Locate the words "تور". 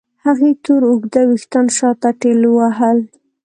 0.63-0.81